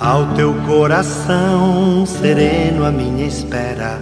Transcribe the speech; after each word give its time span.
Ao 0.00 0.34
teu 0.34 0.52
coração 0.66 2.04
sereno, 2.04 2.84
a 2.84 2.90
minha 2.90 3.24
espera 3.28 4.00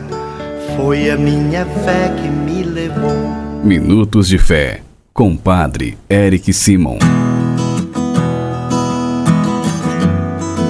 foi 0.75 1.11
a 1.11 1.19
minha 1.19 1.67
fé 1.67 2.09
que 2.17 2.29
me 2.29 2.63
levou. 2.63 3.13
Minutos 3.63 4.27
de 4.27 4.39
Fé, 4.39 4.81
com 5.13 5.37
Padre 5.37 5.99
Eric 6.09 6.51
Simon. 6.55 6.97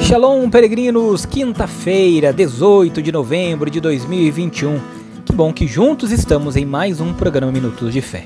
Shalom, 0.01 0.51
peregrinos! 0.51 1.25
Quinta-feira, 1.25 2.33
18 2.33 3.01
de 3.01 3.13
novembro 3.13 3.71
de 3.71 3.81
2021. 3.81 4.81
Que 5.25 5.33
bom 5.33 5.53
que 5.53 5.69
juntos 5.69 6.11
estamos 6.11 6.57
em 6.57 6.67
mais 6.67 7.01
um 7.01 7.15
programa 7.15 7.53
Minutos 7.53 7.93
de 7.93 8.03
Fé. 8.03 8.25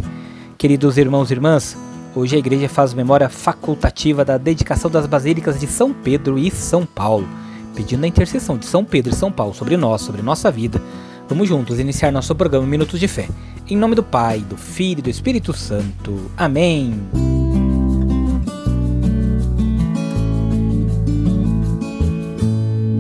Queridos 0.57 0.97
irmãos 0.97 1.31
e 1.31 1.35
irmãs, 1.35 1.77
Hoje 2.17 2.35
a 2.35 2.39
igreja 2.39 2.67
faz 2.67 2.95
memória 2.95 3.29
facultativa 3.29 4.25
da 4.25 4.39
dedicação 4.39 4.91
das 4.91 5.07
basílicas 5.07 5.61
de 5.61 5.67
São 5.67 5.93
Pedro 5.93 6.39
e 6.39 6.51
São 6.51 6.87
Paulo, 6.87 7.29
pedindo 7.75 8.05
a 8.05 8.09
intercessão 8.09 8.57
de 8.57 8.65
São 8.65 8.83
Pedro 8.83 9.13
e 9.13 9.15
São 9.15 9.31
Paulo 9.31 9.53
sobre 9.53 9.77
nós, 9.77 10.01
sobre 10.01 10.23
nossa 10.23 10.51
vida. 10.51 10.81
Vamos 11.29 11.47
juntos 11.47 11.79
iniciar 11.79 12.11
nosso 12.11 12.35
programa 12.35 12.67
Minutos 12.67 12.99
de 12.99 13.07
Fé. 13.07 13.29
Em 13.69 13.77
nome 13.77 13.95
do 13.95 14.03
Pai, 14.03 14.39
do 14.39 14.57
Filho 14.57 15.01
e 15.01 15.03
do 15.03 15.11
Espírito 15.11 15.53
Santo. 15.53 16.31
Amém. 16.39 16.99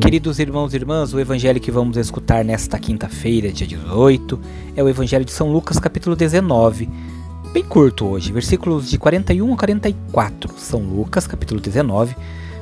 Queridos 0.03 0.39
irmãos 0.39 0.75
e 0.75 0.77
irmãs, 0.77 1.15
o 1.15 1.19
evangelho 1.19 1.59
que 1.59 1.71
vamos 1.71 1.97
escutar 1.97 2.45
nesta 2.45 2.79
quinta-feira, 2.79 3.51
dia 3.51 3.67
18, 3.67 4.39
é 4.77 4.83
o 4.83 4.89
evangelho 4.91 5.25
de 5.25 5.33
São 5.33 5.51
Lucas, 5.51 5.79
capítulo 5.79 6.15
19 6.15 7.16
bem 7.57 7.65
curto 7.65 8.05
hoje, 8.05 8.31
versículos 8.33 8.91
de 8.91 8.99
41 8.99 9.55
a 9.55 9.57
44. 9.57 10.53
São 10.59 10.83
Lucas, 10.83 11.27
capítulo 11.27 11.59
19, 11.59 12.15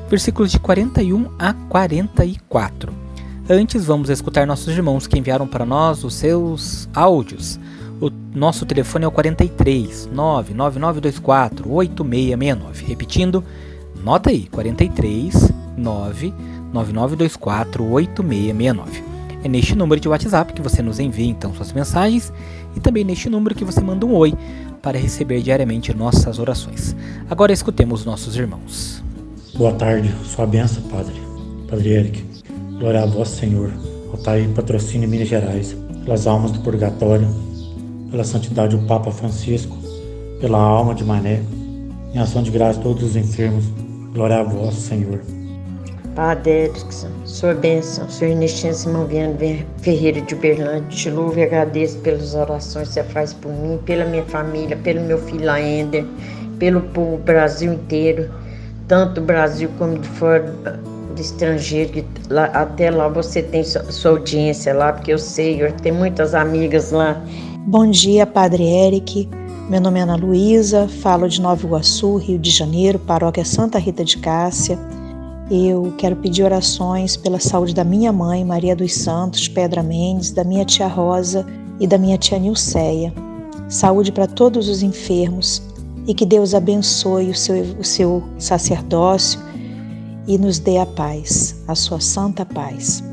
versículos 0.08 0.52
de 0.52 0.60
41 0.60 1.30
a 1.36 1.52
44. 1.52 2.92
Antes, 3.50 3.86
vamos 3.86 4.08
escutar 4.08 4.46
nossos 4.46 4.68
irmãos 4.68 5.08
que 5.08 5.18
enviaram 5.18 5.48
para 5.48 5.66
nós 5.66 6.04
os 6.04 6.14
seus 6.14 6.88
áudios. 6.94 7.58
O 8.00 8.08
nosso 8.32 8.64
telefone 8.64 9.04
é 9.04 9.08
o 9.08 9.10
43 9.10 10.06
99924 10.12 11.72
8669. 11.72 12.86
Repetindo, 12.86 13.42
nota 14.00 14.30
aí, 14.30 14.46
43 14.46 15.50
99924 15.76 17.84
8669. 17.84 19.13
É 19.44 19.48
neste 19.48 19.76
número 19.76 20.00
de 20.00 20.08
WhatsApp 20.08 20.54
que 20.54 20.62
você 20.62 20.80
nos 20.80 20.98
envia 20.98 21.26
então 21.26 21.52
suas 21.52 21.70
mensagens 21.70 22.32
e 22.74 22.80
também 22.80 23.04
neste 23.04 23.28
número 23.28 23.54
que 23.54 23.62
você 23.62 23.78
manda 23.82 24.06
um 24.06 24.14
oi 24.14 24.32
para 24.80 24.98
receber 24.98 25.42
diariamente 25.42 25.92
nossas 25.94 26.38
orações. 26.38 26.96
Agora 27.28 27.52
escutemos 27.52 28.06
nossos 28.06 28.36
irmãos. 28.36 29.04
Boa 29.54 29.74
tarde, 29.74 30.10
sua 30.24 30.46
benção, 30.46 30.82
Padre. 30.84 31.14
Padre 31.68 31.90
Eric. 31.90 32.24
Glória 32.78 33.02
a 33.02 33.06
vós, 33.06 33.28
Senhor. 33.28 33.70
E 33.70 34.48
patrocínio 34.54 35.06
Minas 35.06 35.28
Gerais, 35.28 35.76
pelas 36.04 36.26
almas 36.26 36.50
do 36.50 36.60
purgatório, 36.60 37.28
pela 38.10 38.24
santidade 38.24 38.74
do 38.74 38.86
Papa 38.86 39.10
Francisco, 39.10 39.76
pela 40.40 40.58
alma 40.58 40.94
de 40.94 41.04
Mané, 41.04 41.42
em 42.14 42.18
ação 42.18 42.42
de 42.42 42.50
graça 42.50 42.80
todos 42.80 43.02
os 43.02 43.14
enfermos. 43.14 43.66
Glória 44.14 44.38
a 44.38 44.42
vós, 44.42 44.74
Senhor. 44.76 45.20
Padre 46.14 46.66
Erickson, 46.66 47.08
sua 47.24 47.54
bênção, 47.54 48.08
sua 48.08 48.28
Inextência 48.28 48.90
Moviano 48.90 49.36
Ferreira 49.78 50.20
de 50.20 50.34
Uberlândia, 50.34 50.88
te 50.88 51.10
louvo 51.10 51.38
e 51.38 51.42
agradeço 51.42 51.98
pelas 51.98 52.34
orações 52.34 52.88
que 52.88 52.94
você 52.94 53.04
faz 53.04 53.32
por 53.32 53.52
mim, 53.52 53.78
pela 53.84 54.04
minha 54.04 54.22
família, 54.24 54.76
pelo 54.76 55.00
meu 55.00 55.18
filho 55.18 55.50
Aender, 55.50 56.04
pelo 56.60 56.80
povo 56.80 57.16
Brasil 57.18 57.72
inteiro, 57.72 58.30
tanto 58.86 59.14
do 59.14 59.22
Brasil 59.22 59.68
como 59.76 59.98
de 59.98 60.08
fora 60.08 60.42
do 61.14 61.20
estrangeiro, 61.20 61.92
que 61.92 62.04
lá, 62.30 62.44
até 62.46 62.90
lá 62.90 63.08
você 63.08 63.42
tem 63.42 63.64
sua, 63.64 63.82
sua 63.90 64.12
audiência 64.12 64.72
lá, 64.72 64.92
porque 64.92 65.12
eu 65.12 65.18
sei, 65.18 65.62
eu 65.62 65.72
tenho 65.72 65.96
muitas 65.96 66.32
amigas 66.32 66.92
lá. 66.92 67.20
Bom 67.66 67.90
dia, 67.90 68.24
Padre 68.24 68.62
Eric. 68.62 69.28
Meu 69.68 69.80
nome 69.80 69.98
é 69.98 70.02
Ana 70.02 70.16
Luísa, 70.16 70.86
falo 70.86 71.28
de 71.28 71.40
Nova 71.40 71.64
Iguaçu, 71.66 72.16
Rio 72.16 72.38
de 72.38 72.50
Janeiro, 72.50 72.98
paróquia 72.98 73.44
Santa 73.44 73.78
Rita 73.78 74.04
de 74.04 74.18
Cássia. 74.18 74.78
Eu 75.50 75.92
quero 75.98 76.16
pedir 76.16 76.42
orações 76.42 77.16
pela 77.16 77.38
saúde 77.38 77.74
da 77.74 77.84
minha 77.84 78.10
mãe, 78.10 78.42
Maria 78.42 78.74
dos 78.74 78.94
Santos 78.94 79.46
Pedra 79.46 79.82
Mendes, 79.82 80.30
da 80.30 80.42
minha 80.42 80.64
tia 80.64 80.86
Rosa 80.86 81.46
e 81.78 81.86
da 81.86 81.98
minha 81.98 82.16
tia 82.16 82.38
Nilceia. 82.38 83.12
Saúde 83.68 84.10
para 84.10 84.26
todos 84.26 84.68
os 84.70 84.82
enfermos 84.82 85.62
e 86.06 86.14
que 86.14 86.24
Deus 86.24 86.54
abençoe 86.54 87.30
o 87.30 87.34
seu, 87.34 87.62
o 87.78 87.84
seu 87.84 88.22
sacerdócio 88.38 89.38
e 90.26 90.38
nos 90.38 90.58
dê 90.58 90.78
a 90.78 90.86
paz, 90.86 91.62
a 91.68 91.74
sua 91.74 92.00
santa 92.00 92.46
paz. 92.46 93.04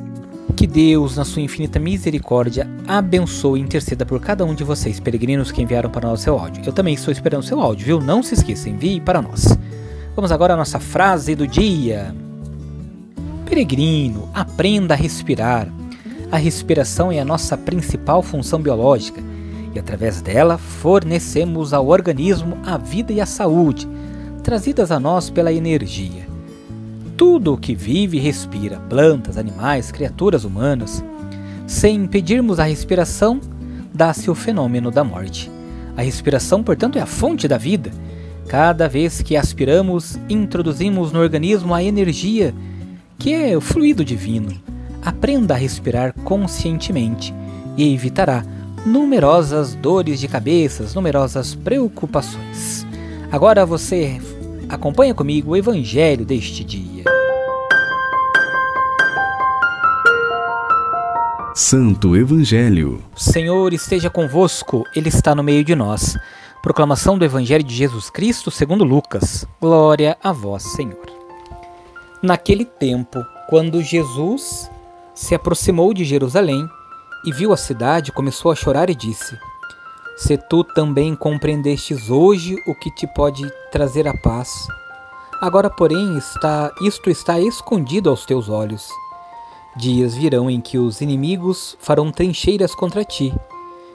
Que 0.56 0.66
Deus, 0.66 1.18
na 1.18 1.26
sua 1.26 1.42
infinita 1.42 1.80
misericórdia, 1.80 2.70
abençoe 2.88 3.60
e 3.60 3.64
interceda 3.64 4.06
por 4.06 4.22
cada 4.22 4.46
um 4.46 4.54
de 4.54 4.64
vocês, 4.64 5.02
peregrinos 5.02 5.52
que 5.52 5.62
enviaram 5.62 5.90
para 5.90 6.08
nós 6.08 6.22
seu 6.22 6.38
áudio. 6.38 6.64
Eu 6.66 6.72
também 6.72 6.94
estou 6.94 7.12
esperando 7.12 7.44
seu 7.44 7.60
áudio, 7.60 7.86
viu? 7.86 8.00
Não 8.00 8.24
se 8.24 8.36
esqueça, 8.36 8.70
envie 8.70 9.02
para 9.02 9.22
nós. 9.22 9.58
Vamos 10.22 10.32
agora 10.32 10.54
à 10.54 10.56
nossa 10.56 10.80
frase 10.80 11.34
do 11.34 11.48
dia. 11.48 12.14
Peregrino, 13.44 14.30
aprenda 14.36 14.94
a 14.94 14.96
respirar. 14.96 15.68
A 16.32 16.38
respiração 16.38 17.12
é 17.12 17.20
a 17.20 17.26
nossa 17.26 17.58
principal 17.58 18.22
função 18.22 18.62
biológica 18.62 19.20
e, 19.74 19.80
através 19.80 20.22
dela, 20.22 20.60
fornecemos 20.60 21.74
ao 21.74 21.88
organismo 21.88 22.56
a 22.64 22.78
vida 22.78 23.12
e 23.12 23.20
a 23.20 23.26
saúde, 23.26 23.90
trazidas 24.44 24.92
a 24.92 25.00
nós 25.00 25.32
pela 25.32 25.52
energia. 25.52 26.28
Tudo 27.18 27.56
o 27.56 27.58
que 27.58 27.74
vive 27.74 28.20
respira, 28.20 28.80
plantas, 28.88 29.40
animais, 29.40 29.92
criaturas 29.92 30.46
humanas. 30.46 31.04
Sem 31.66 31.96
impedirmos 31.96 32.60
a 32.60 32.66
respiração, 32.66 33.42
dá-se 33.92 34.30
o 34.30 34.36
fenômeno 34.36 34.92
da 34.92 35.04
morte. 35.04 35.50
A 35.98 36.04
respiração, 36.04 36.62
portanto, 36.62 37.00
é 37.00 37.02
a 37.02 37.08
fonte 37.08 37.48
da 37.48 37.58
vida 37.58 37.90
Cada 38.48 38.88
vez 38.88 39.22
que 39.22 39.38
aspiramos, 39.38 40.20
introduzimos 40.30 41.12
no 41.12 41.20
organismo 41.20 41.74
a 41.74 41.84
energia, 41.84 42.54
que 43.18 43.34
é 43.34 43.56
o 43.56 43.62
fluido 43.62 44.04
divino. 44.04 44.52
Aprenda 45.02 45.54
a 45.54 45.58
respirar 45.58 46.14
conscientemente 46.24 47.34
e 47.78 47.94
evitará 47.94 48.44
numerosas 48.86 49.76
dores 49.76 50.20
de 50.20 50.28
cabeça, 50.28 50.86
numerosas 50.94 51.56
preocupações. 51.56 52.86
Agora 53.32 53.66
você 53.66 54.20
acompanha 54.68 55.14
comigo 55.14 55.52
o 55.52 55.58
evangelho 55.58 56.26
deste 56.26 56.64
dia. 56.64 56.92
Santo 61.54 62.16
Evangelho. 62.16 63.04
Senhor 63.16 63.74
esteja 63.74 64.10
convosco, 64.10 64.84
Ele 64.96 65.10
está 65.10 65.36
no 65.36 65.44
meio 65.44 65.64
de 65.64 65.76
nós. 65.76 66.18
Proclamação 66.62 67.18
do 67.18 67.26
Evangelho 67.26 67.64
de 67.64 67.74
Jesus 67.74 68.12
Cristo 68.12 68.52
segundo 68.52 68.84
Lucas. 68.84 69.48
Glória 69.60 70.16
a 70.24 70.32
vós, 70.32 70.62
Senhor. 70.62 71.08
Naquele 72.22 72.66
tempo, 72.66 73.18
quando 73.50 73.82
Jesus 73.82 74.70
se 75.16 75.34
aproximou 75.34 75.92
de 75.92 76.06
Jerusalém 76.06 76.64
e 77.26 77.32
viu 77.32 77.52
a 77.52 77.58
cidade, 77.58 78.12
começou 78.12 78.52
a 78.52 78.56
chorar 78.56 78.92
e 78.92 78.96
disse: 78.96 79.36
Se 80.16 80.38
tu 80.38 80.64
também 80.64 81.16
compreendestes 81.16 82.12
hoje 82.12 82.56
o 82.68 82.76
que 82.76 82.92
te 82.92 83.08
pode 83.08 83.52
trazer 83.72 84.08
a 84.08 84.16
paz, 84.16 84.68
agora, 85.42 85.68
porém, 85.68 86.16
está 86.16 86.72
isto 86.84 87.10
está 87.10 87.40
escondido 87.40 88.08
aos 88.08 88.24
teus 88.24 88.50
olhos. 88.50 88.88
Dias 89.76 90.14
virão 90.14 90.48
em 90.48 90.62
que 90.62 90.78
os 90.78 91.02
inimigos 91.02 91.76
farão 91.80 92.12
trincheiras 92.12 92.76
contra 92.76 93.04
ti 93.04 93.34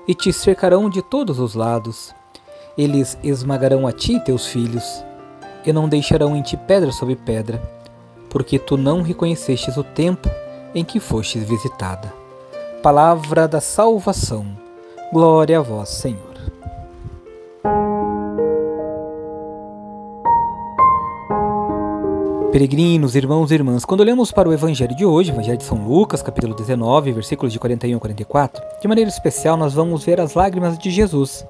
e 0.09 0.16
te 0.16 0.32
cercarão 0.32 0.91
de 0.91 1.00
todos 1.00 1.38
os 1.38 1.55
lados 1.55 2.12
eles 2.76 3.16
esmagarão 3.22 3.87
a 3.87 3.92
ti 3.92 4.20
teus 4.20 4.47
filhos, 4.47 5.04
e 5.64 5.72
não 5.72 5.88
deixarão 5.88 6.37
em 6.37 6.42
ti 6.42 6.56
pedra 6.56 6.92
sobre 6.92 7.16
pedra, 7.16 7.60
porque 8.31 8.59
tu 8.59 8.76
não 8.76 9.03
reconhecestes 9.03 9.76
o 9.76 9.82
tempo 9.82 10.28
em 10.75 10.84
que 10.84 11.00
fostes 11.00 11.43
visitada. 11.43 12.12
Palavra 12.82 13.49
da 13.49 13.61
salvação. 13.61 14.46
Glória 15.12 15.58
a 15.58 15.62
vós, 15.62 15.88
Senhor. 15.88 16.37
Peregrinos, 22.52 23.17
irmãos 23.17 23.50
e 23.50 23.55
irmãs, 23.55 23.84
quando 23.84 24.00
olhamos 24.00 24.31
para 24.31 24.49
o 24.49 24.52
Evangelho 24.52 24.94
de 24.94 25.05
hoje, 25.05 25.31
Evangelho 25.31 25.58
de 25.58 25.64
São 25.64 25.87
Lucas, 25.87 26.23
capítulo 26.23 26.55
19, 26.55 27.12
versículos 27.12 27.52
de 27.52 27.58
41 27.58 27.96
a 27.96 28.00
44, 28.00 28.62
de 28.81 28.88
maneira 28.88 29.11
especial 29.11 29.56
nós 29.56 29.75
vamos 29.75 30.05
ver 30.05 30.20
as 30.20 30.34
lágrimas 30.34 30.78
de 30.78 30.90
Jesus 30.90 31.44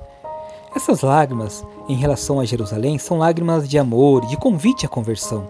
essas 0.76 1.00
lágrimas 1.00 1.66
em 1.88 1.96
relação 1.96 2.38
a 2.38 2.44
Jerusalém 2.44 2.98
são 2.98 3.18
lágrimas 3.18 3.66
de 3.66 3.78
amor, 3.78 4.26
de 4.26 4.36
convite 4.36 4.84
à 4.84 4.88
conversão. 4.88 5.48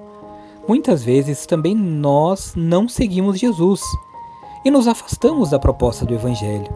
Muitas 0.69 1.03
vezes 1.03 1.47
também 1.47 1.75
nós 1.75 2.55
não 2.57 2.89
seguimos 2.89 3.39
Jesus 3.39 3.83
e 4.65 4.71
nos 4.71 4.87
afastamos 4.87 5.51
da 5.51 5.59
proposta 5.59 6.07
do 6.07 6.15
Evangelho. 6.15 6.73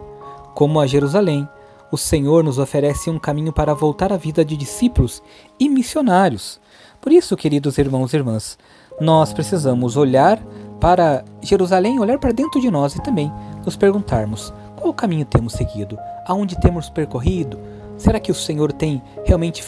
Como 0.53 0.81
a 0.81 0.85
Jerusalém, 0.85 1.47
o 1.91 1.97
Senhor 1.97 2.43
nos 2.43 2.59
oferece 2.59 3.09
um 3.09 3.17
caminho 3.17 3.53
para 3.53 3.73
voltar 3.73 4.11
à 4.11 4.17
vida 4.17 4.43
de 4.43 4.57
discípulos 4.57 5.23
e 5.57 5.69
missionários. 5.69 6.59
Por 6.99 7.11
isso, 7.11 7.37
queridos 7.37 7.77
irmãos 7.77 8.13
e 8.13 8.17
irmãs, 8.17 8.57
nós 8.99 9.31
precisamos 9.31 9.95
olhar 9.95 10.43
para 10.79 11.23
Jerusalém, 11.41 11.99
olhar 11.99 12.19
para 12.19 12.33
dentro 12.33 12.59
de 12.59 12.69
nós 12.69 12.95
e 12.95 13.01
também 13.01 13.31
nos 13.65 13.77
perguntarmos 13.77 14.53
qual 14.75 14.93
caminho 14.93 15.25
temos 15.25 15.53
seguido, 15.53 15.97
aonde 16.27 16.59
temos 16.59 16.89
percorrido. 16.89 17.57
Será 18.01 18.19
que 18.19 18.31
o 18.31 18.35
Senhor 18.35 18.71
tem 18.71 18.99
realmente 19.23 19.63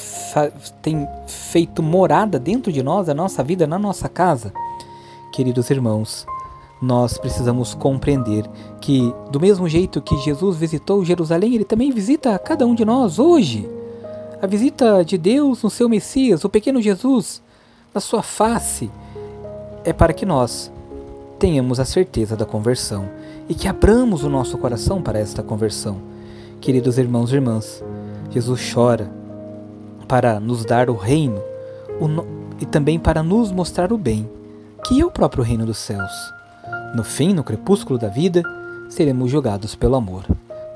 tem 0.82 1.08
feito 1.28 1.84
morada 1.84 2.40
dentro 2.40 2.72
de 2.74 2.82
nós, 2.82 3.08
a 3.08 3.14
nossa 3.14 3.44
vida, 3.44 3.68
na 3.68 3.78
nossa 3.78 4.10
casa? 4.10 4.52
Queridos 5.32 5.70
irmãos, 5.70 6.26
nós 6.82 7.16
precisamos 7.20 7.76
compreender 7.76 8.50
que, 8.82 9.14
do 9.30 9.40
mesmo 9.40 9.70
jeito 9.70 10.02
que 10.02 10.18
Jesus 10.18 10.58
visitou 10.58 11.06
Jerusalém, 11.06 11.54
ele 11.54 11.64
também 11.64 11.92
visita 11.92 12.40
cada 12.40 12.66
um 12.66 12.74
de 12.74 12.84
nós 12.84 13.20
hoje. 13.20 13.70
A 14.42 14.48
visita 14.48 15.06
de 15.06 15.16
Deus 15.16 15.62
no 15.62 15.70
seu 15.70 15.88
Messias, 15.88 16.44
o 16.44 16.50
pequeno 16.50 16.82
Jesus, 16.82 17.40
na 17.94 18.02
sua 18.02 18.24
face, 18.24 18.90
é 19.84 19.94
para 19.94 20.12
que 20.12 20.26
nós 20.26 20.72
tenhamos 21.38 21.80
a 21.80 21.86
certeza 21.86 22.36
da 22.36 22.46
conversão 22.46 23.08
e 23.48 23.54
que 23.54 23.68
abramos 23.68 24.24
o 24.24 24.30
nosso 24.30 24.58
coração 24.58 25.04
para 25.04 25.20
esta 25.20 25.44
conversão. 25.44 26.02
Queridos 26.60 26.98
irmãos 26.98 27.32
e 27.32 27.36
irmãs, 27.36 27.84
Jesus 28.34 28.74
chora 28.74 29.12
para 30.08 30.40
nos 30.40 30.66
dar 30.66 30.90
o 30.90 30.96
reino 30.96 31.40
e 32.60 32.66
também 32.66 32.98
para 32.98 33.22
nos 33.22 33.52
mostrar 33.52 33.94
o 33.94 33.98
bem, 33.98 34.28
que 34.86 35.00
é 35.00 35.06
o 35.06 35.12
próprio 35.12 35.44
reino 35.44 35.68
dos 35.68 35.78
céus. 35.78 36.12
No 36.96 37.04
fim, 37.04 37.32
no 37.32 37.44
crepúsculo 37.44 38.00
da 38.00 38.08
vida, 38.08 38.42
seremos 38.90 39.30
julgados 39.30 39.76
pelo 39.76 39.96
amor. 39.96 40.26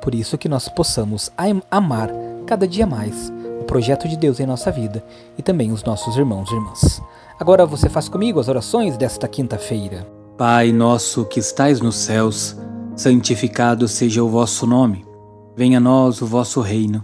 Por 0.01 0.13
isso 0.13 0.37
que 0.37 0.47
nós 0.47 0.69
possamos 0.69 1.31
amar 1.71 2.11
cada 2.45 2.67
dia 2.67 2.85
mais 2.85 3.33
o 3.59 3.63
projeto 3.63 4.07
de 4.07 4.15
Deus 4.15 4.39
em 4.39 4.45
nossa 4.45 4.71
vida 4.71 5.03
e 5.35 5.41
também 5.41 5.71
os 5.71 5.83
nossos 5.83 6.15
irmãos 6.15 6.51
e 6.51 6.55
irmãs. 6.55 7.01
Agora 7.39 7.65
você 7.65 7.89
faz 7.89 8.07
comigo 8.07 8.39
as 8.39 8.47
orações 8.47 8.97
desta 8.97 9.27
quinta-feira. 9.27 10.07
Pai 10.37 10.71
nosso 10.71 11.25
que 11.25 11.39
estais 11.39 11.81
nos 11.81 11.95
céus, 11.95 12.55
santificado 12.95 13.87
seja 13.87 14.23
o 14.23 14.29
vosso 14.29 14.67
nome. 14.67 15.05
Venha 15.55 15.79
a 15.79 15.81
nós 15.81 16.21
o 16.21 16.27
vosso 16.27 16.61
reino. 16.61 17.03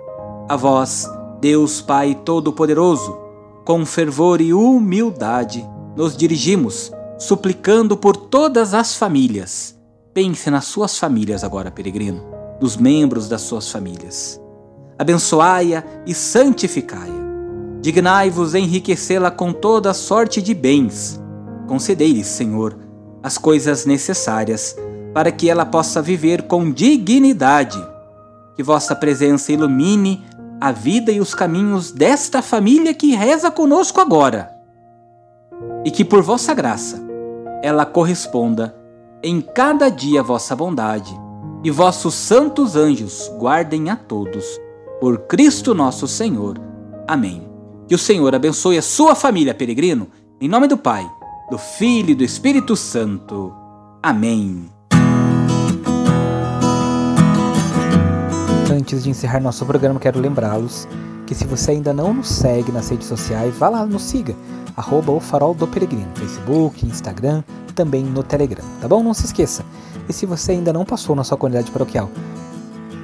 A 0.51 0.57
vós, 0.57 1.09
Deus 1.39 1.79
Pai 1.79 2.13
Todo-Poderoso, 2.13 3.17
com 3.63 3.85
fervor 3.85 4.41
e 4.41 4.53
humildade, 4.53 5.65
nos 5.95 6.17
dirigimos 6.17 6.91
suplicando 7.17 7.95
por 7.95 8.17
todas 8.17 8.73
as 8.73 8.97
famílias. 8.97 9.79
Pense 10.13 10.51
nas 10.51 10.65
suas 10.65 10.99
famílias 10.99 11.45
agora, 11.45 11.71
peregrino, 11.71 12.21
nos 12.59 12.75
membros 12.75 13.29
das 13.29 13.43
suas 13.43 13.71
famílias. 13.71 14.41
Abençoai-a 14.99 15.85
e 16.05 16.13
santificai-a. 16.13 17.79
Dignai-vos 17.79 18.53
enriquecê-la 18.53 19.31
com 19.31 19.53
toda 19.53 19.93
sorte 19.93 20.41
de 20.41 20.53
bens. 20.53 21.17
Concedei-lhe, 21.65 22.25
Senhor, 22.25 22.77
as 23.23 23.37
coisas 23.37 23.85
necessárias 23.85 24.75
para 25.13 25.31
que 25.31 25.49
ela 25.49 25.65
possa 25.65 26.01
viver 26.01 26.41
com 26.41 26.69
dignidade. 26.69 27.81
Que 28.53 28.61
vossa 28.61 28.93
presença 28.93 29.53
ilumine 29.53 30.21
a 30.61 30.71
vida 30.71 31.11
e 31.11 31.19
os 31.19 31.33
caminhos 31.33 31.91
desta 31.91 32.39
família 32.43 32.93
que 32.93 33.15
reza 33.15 33.49
conosco 33.49 33.99
agora. 33.99 34.55
E 35.83 35.89
que 35.89 36.05
por 36.05 36.21
vossa 36.21 36.53
graça 36.53 37.01
ela 37.63 37.83
corresponda 37.83 38.75
em 39.23 39.41
cada 39.41 39.89
dia 39.89 40.21
vossa 40.21 40.55
bondade, 40.55 41.19
e 41.63 41.69
vossos 41.69 42.13
santos 42.13 42.75
anjos 42.75 43.31
guardem 43.37 43.89
a 43.89 43.95
todos. 43.95 44.45
Por 44.99 45.19
Cristo 45.27 45.73
nosso 45.73 46.07
Senhor. 46.07 46.59
Amém. 47.07 47.47
Que 47.87 47.95
o 47.95 47.99
Senhor 47.99 48.33
abençoe 48.33 48.77
a 48.77 48.81
sua 48.81 49.15
família, 49.15 49.53
peregrino, 49.53 50.07
em 50.39 50.47
nome 50.47 50.67
do 50.67 50.77
Pai, 50.77 51.07
do 51.49 51.57
Filho 51.57 52.11
e 52.11 52.15
do 52.15 52.23
Espírito 52.23 52.75
Santo. 52.75 53.53
Amém. 54.01 54.80
Antes 58.71 59.03
de 59.03 59.09
encerrar 59.09 59.41
nosso 59.41 59.65
programa, 59.65 59.99
quero 59.99 60.17
lembrá-los 60.17 60.87
que 61.27 61.35
se 61.35 61.43
você 61.45 61.71
ainda 61.71 61.91
não 61.91 62.13
nos 62.13 62.29
segue 62.29 62.71
nas 62.71 62.87
redes 62.87 63.05
sociais, 63.05 63.53
vá 63.57 63.67
lá, 63.67 63.85
nos 63.85 64.01
siga 64.03 64.33
arroba 64.77 65.11
o 65.11 65.19
farol 65.19 65.53
do 65.53 65.67
peregrino, 65.67 66.07
Facebook, 66.15 66.85
Instagram, 66.85 67.43
também 67.75 68.01
no 68.01 68.23
Telegram, 68.23 68.63
tá 68.79 68.87
bom? 68.87 69.03
Não 69.03 69.13
se 69.13 69.25
esqueça. 69.25 69.65
E 70.07 70.13
se 70.13 70.25
você 70.25 70.53
ainda 70.53 70.71
não 70.71 70.85
passou 70.85 71.13
na 71.17 71.25
sua 71.25 71.35
comunidade 71.35 71.69
paroquial 71.69 72.09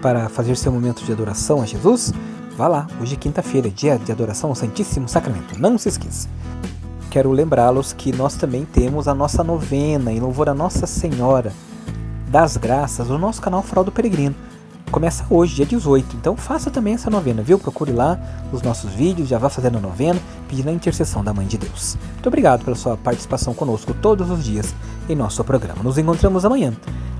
para 0.01 0.29
fazer 0.29 0.55
seu 0.55 0.71
momento 0.71 1.03
de 1.03 1.11
adoração 1.11 1.61
a 1.61 1.65
Jesus, 1.65 2.13
vá 2.55 2.69
lá, 2.69 2.87
hoje 3.01 3.15
é 3.15 3.17
quinta-feira, 3.17 3.69
dia 3.69 3.97
de 3.97 4.09
adoração 4.09 4.49
ao 4.51 4.55
Santíssimo 4.55 5.09
Sacramento, 5.09 5.59
não 5.59 5.77
se 5.77 5.89
esqueça. 5.89 6.29
Quero 7.09 7.29
lembrá-los 7.29 7.91
que 7.91 8.15
nós 8.15 8.37
também 8.37 8.63
temos 8.63 9.05
a 9.05 9.13
nossa 9.13 9.43
novena 9.43 10.13
em 10.13 10.21
louvor 10.21 10.47
a 10.47 10.53
Nossa 10.53 10.87
Senhora 10.87 11.51
das 12.29 12.55
Graças 12.55 13.09
no 13.09 13.17
nosso 13.17 13.41
canal 13.41 13.61
Farol 13.61 13.83
do 13.83 13.91
Peregrino 13.91 14.46
começa 14.91 15.25
hoje, 15.29 15.55
dia 15.55 15.65
18. 15.65 16.15
Então 16.15 16.35
faça 16.35 16.69
também 16.69 16.93
essa 16.93 17.09
novena, 17.09 17.41
viu? 17.41 17.59
Procure 17.59 17.91
lá 17.91 18.19
os 18.51 18.61
nossos 18.61 18.91
vídeos, 18.93 19.27
já 19.27 19.37
vá 19.37 19.49
fazendo 19.49 19.77
a 19.77 19.81
novena, 19.81 20.19
pedindo 20.47 20.69
a 20.69 20.73
intercessão 20.73 21.23
da 21.23 21.33
Mãe 21.33 21.45
de 21.45 21.57
Deus. 21.57 21.97
Muito 22.13 22.27
obrigado 22.27 22.63
pela 22.63 22.75
sua 22.75 22.97
participação 22.97 23.53
conosco 23.53 23.93
todos 23.93 24.29
os 24.29 24.43
dias 24.43 24.73
em 25.09 25.15
nosso 25.15 25.43
programa. 25.43 25.83
Nos 25.83 25.97
encontramos 25.97 26.45
amanhã. 26.45 26.73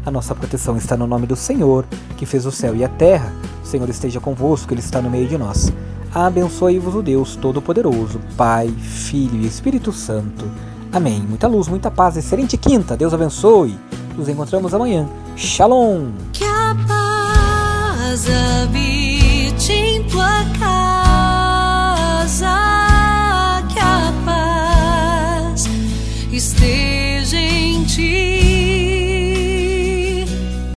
A 0.05 0.11
nossa 0.11 0.33
proteção 0.33 0.77
está 0.77 0.95
no 0.95 1.05
nome 1.05 1.27
do 1.27 1.35
Senhor, 1.35 1.85
que 2.17 2.25
fez 2.25 2.45
o 2.45 2.51
céu 2.51 2.75
e 2.75 2.83
a 2.83 2.89
terra. 2.89 3.33
O 3.63 3.67
Senhor 3.67 3.89
esteja 3.89 4.19
convosco, 4.19 4.73
Ele 4.73 4.79
está 4.79 5.01
no 5.01 5.09
meio 5.09 5.27
de 5.27 5.37
nós. 5.37 5.71
Abençoe-vos 6.13 6.95
o 6.95 7.01
Deus 7.01 7.35
Todo-Poderoso, 7.35 8.19
Pai, 8.37 8.69
Filho 8.69 9.41
e 9.41 9.45
Espírito 9.45 9.91
Santo. 9.91 10.45
Amém. 10.91 11.19
Muita 11.19 11.47
luz, 11.47 11.67
muita 11.67 11.91
paz, 11.91 12.15
excelente 12.15 12.57
quinta. 12.57 12.95
Deus 12.95 13.13
abençoe. 13.13 13.77
Nos 14.17 14.29
encontramos 14.29 14.73
amanhã. 14.73 15.07
Shalom 15.35 16.11
paz 18.17 18.27
habite 18.29 19.71
em 19.71 20.03
tua 20.03 20.43
casa, 20.59 22.47
que 23.71 23.79
a 23.79 24.11
paz 24.25 25.65
esteja. 26.31 26.96